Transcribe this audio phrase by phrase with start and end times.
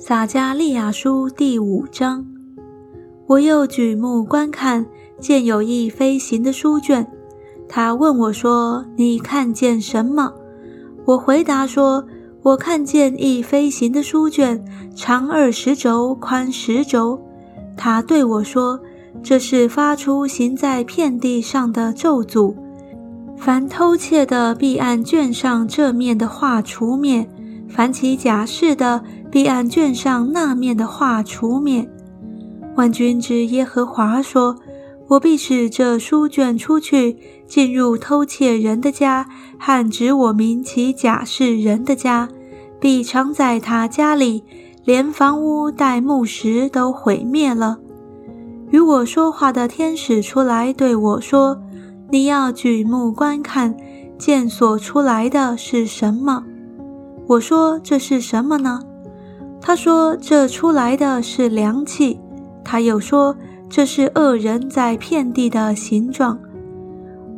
[0.00, 2.24] 撒加利亚书第五章，
[3.26, 4.86] 我又举目观看，
[5.18, 7.04] 见有一飞行的书卷。
[7.68, 10.32] 他问我说：“你看见什么？”
[11.04, 12.06] 我回答说
[12.42, 14.64] ：“我看见一飞行的书卷，
[14.94, 17.20] 长二十轴，宽十轴。”
[17.76, 18.78] 他对我说
[19.20, 22.54] ：“这是发出行在遍地上的咒诅，
[23.36, 27.28] 凡偷窃的必按卷上这面的画除灭，
[27.68, 31.88] 凡起假誓的。”必按卷上那面的话除灭。
[32.76, 34.56] 万军之耶和华说
[35.08, 39.26] ：“我必使这书卷出去，进入偷窃人的家，
[39.58, 42.28] 和指我名其假释人的家，
[42.78, 44.44] 必藏在他家里，
[44.84, 47.78] 连房屋带木石都毁灭了。”
[48.70, 51.60] 与我说话的天使出来对我说
[52.12, 53.74] ：“你要举目观看，
[54.18, 56.44] 见所出来的是什么？”
[57.26, 58.80] 我说：“这是什么呢？”
[59.60, 62.18] 他说：“这出来的是凉气。”
[62.64, 63.36] 他又说
[63.68, 66.38] ：“这是恶人在遍地的形状。”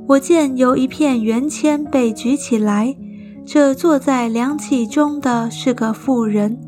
[0.06, 2.97] 我见有一片圆签被举起来，
[3.45, 6.58] 这坐在凉气中的是个妇人。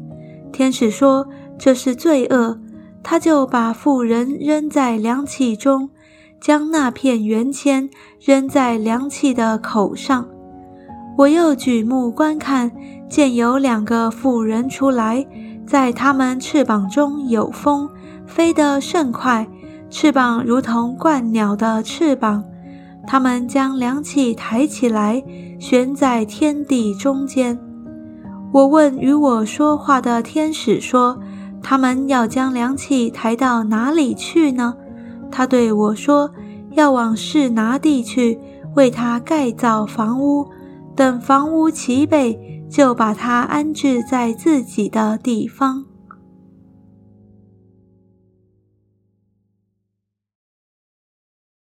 [0.52, 1.26] 天使说
[1.58, 2.58] ：“这是罪恶。”
[3.04, 5.90] 他就把妇人扔在凉气中，
[6.40, 7.90] 将那片圆签
[8.20, 10.28] 扔在凉气的口上。
[11.16, 12.70] 我又举目观看，
[13.08, 15.26] 见有两个妇人出来。
[15.66, 17.88] 在它们翅膀中有风，
[18.26, 19.46] 飞得甚快，
[19.88, 22.42] 翅膀如同鹳鸟的翅膀。
[23.06, 25.22] 它们将凉气抬起来，
[25.58, 27.58] 悬在天地中间。
[28.52, 31.18] 我问与我说话的天使说
[31.62, 34.74] ：“他们要将凉气抬到哪里去呢？”
[35.30, 36.30] 他对我说
[36.72, 38.38] ：“要往士拿地去，
[38.74, 40.46] 为他盖造房屋。
[40.96, 42.38] 等房屋齐备。”
[42.72, 45.91] 就把他安置在自己的地方。